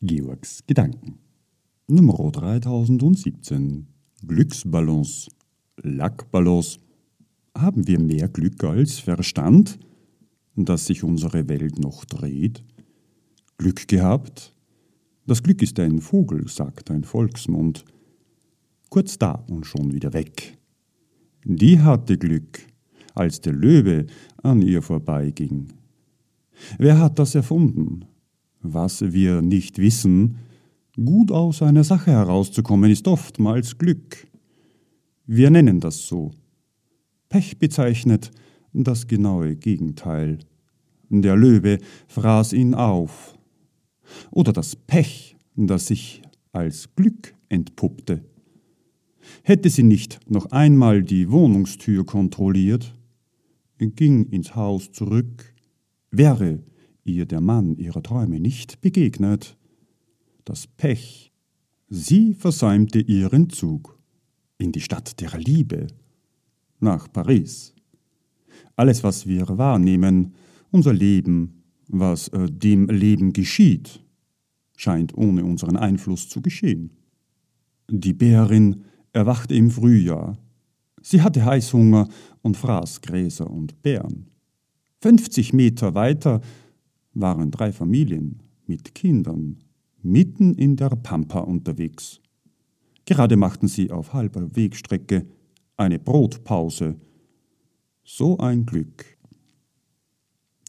[0.00, 1.18] Georgs Gedanken.
[1.88, 3.88] Nummer 3017.
[4.24, 5.28] Glücksballons.
[5.82, 6.78] Lackballons.
[7.56, 9.80] Haben wir mehr Glück als Verstand,
[10.54, 12.62] dass sich unsere Welt noch dreht?
[13.56, 14.54] Glück gehabt?
[15.26, 17.84] Das Glück ist ein Vogel, sagt ein Volksmund.
[18.90, 20.58] Kurz da und schon wieder weg.
[21.44, 22.60] Die hatte Glück,
[23.14, 24.06] als der Löwe
[24.44, 25.72] an ihr vorbeiging.
[26.78, 28.04] Wer hat das erfunden?
[28.70, 30.40] Was wir nicht wissen,
[31.02, 34.26] gut aus einer Sache herauszukommen, ist oftmals Glück.
[35.26, 36.32] Wir nennen das so.
[37.30, 38.30] Pech bezeichnet
[38.74, 40.40] das genaue Gegenteil.
[41.08, 41.78] Der Löwe
[42.08, 43.38] fraß ihn auf.
[44.30, 46.20] Oder das Pech, das sich
[46.52, 48.22] als Glück entpuppte.
[49.44, 52.92] Hätte sie nicht noch einmal die Wohnungstür kontrolliert,
[53.78, 55.54] ging ins Haus zurück,
[56.10, 56.60] wäre
[57.08, 59.56] ihr der Mann ihrer Träume nicht begegnet,
[60.44, 61.32] das Pech,
[61.88, 63.98] sie versäumte ihren Zug
[64.58, 65.88] in die Stadt der Liebe,
[66.80, 67.74] nach Paris.
[68.76, 70.34] Alles, was wir wahrnehmen,
[70.70, 74.04] unser Leben, was äh, dem Leben geschieht,
[74.76, 76.90] scheint ohne unseren Einfluss zu geschehen.
[77.90, 80.38] Die Bärin erwachte im Frühjahr.
[81.02, 82.08] Sie hatte Heißhunger
[82.42, 84.26] und fraß Gräser und Beeren.
[85.00, 86.40] 50 Meter weiter
[87.20, 89.58] waren drei Familien mit Kindern
[90.02, 92.20] mitten in der Pampa unterwegs.
[93.04, 95.26] Gerade machten sie auf halber Wegstrecke
[95.76, 96.96] eine Brotpause.
[98.04, 99.18] So ein Glück.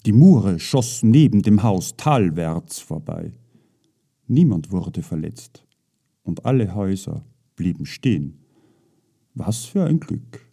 [0.05, 3.33] Die Mure schoss neben dem Haus talwärts vorbei.
[4.27, 5.65] Niemand wurde verletzt
[6.23, 8.39] und alle Häuser blieben stehen.
[9.33, 10.45] Was für ein Glück.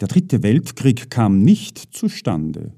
[0.00, 2.72] Der dritte Weltkrieg kam nicht zustande.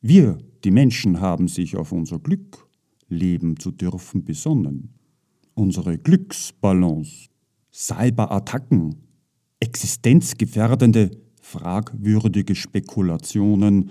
[0.00, 2.68] Wir, die Menschen, haben sich auf unser Glück
[3.08, 4.94] leben zu dürfen besonnen.
[5.54, 7.28] Unsere Glücksbalance,
[7.72, 8.96] Cyberattacken,
[9.60, 13.90] existenzgefährdende, fragwürdige Spekulationen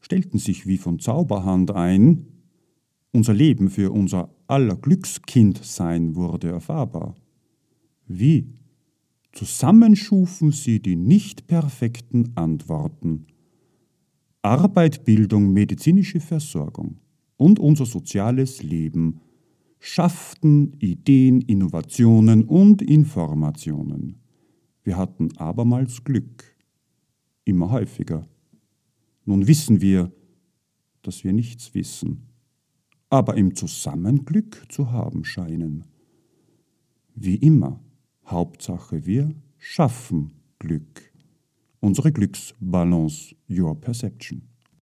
[0.00, 2.26] stellten sich wie von Zauberhand ein,
[3.12, 7.14] unser Leben für unser aller Glückskindsein wurde erfahrbar.
[8.06, 8.54] Wie?
[9.32, 13.26] Zusammen schufen sie die nicht perfekten Antworten.
[14.48, 16.96] Arbeit, Bildung, medizinische Versorgung
[17.36, 19.20] und unser soziales Leben
[19.78, 24.16] schafften Ideen, Innovationen und Informationen.
[24.84, 26.56] Wir hatten abermals Glück,
[27.44, 28.26] immer häufiger.
[29.26, 30.10] Nun wissen wir,
[31.02, 32.22] dass wir nichts wissen,
[33.10, 35.84] aber im Zusammenglück zu haben scheinen.
[37.14, 37.80] Wie immer
[38.26, 41.12] Hauptsache wir schaffen Glück.
[41.80, 44.47] Unsere Glücksbalance, Your Perception.